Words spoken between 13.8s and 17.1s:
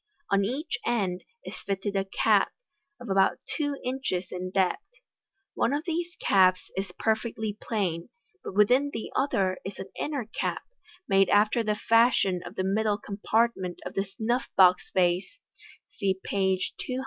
of the snuff box vase (see page 217).